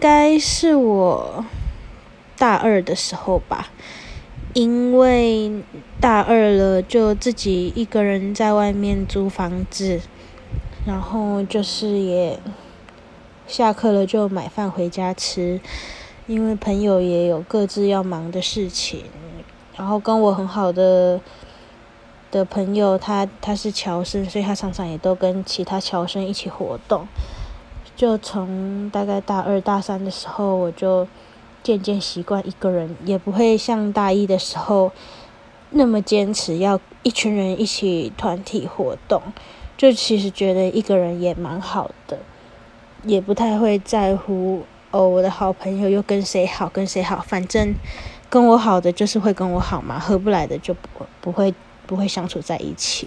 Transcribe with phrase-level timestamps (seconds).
[0.00, 1.44] 应该是我
[2.38, 3.68] 大二的时候吧，
[4.54, 5.62] 因为
[6.00, 10.00] 大二了就自己一个人在外面租房子，
[10.86, 12.40] 然后就是也
[13.46, 15.60] 下课了就买饭回家吃，
[16.26, 19.04] 因为朋友也有各自要忙的事情，
[19.76, 21.20] 然后跟我很好的
[22.30, 27.06] 的朋友他他是侨生，所以他常常也都跟其他侨生一起活动。
[28.00, 31.06] 就从大概大二大三的时候，我就
[31.62, 34.90] 渐渐习惯一个人，也不会像大一的时候
[35.68, 39.20] 那么坚持要一群人一起团体活动。
[39.76, 42.18] 就其实觉得一个人也蛮好的，
[43.04, 44.62] 也不太会在乎
[44.92, 47.74] 哦，我的好朋友又跟谁好，跟谁好，反正
[48.30, 50.80] 跟我好的就是会跟我好嘛，合不来的就不
[51.20, 51.54] 不会
[51.86, 53.06] 不会相处在一起。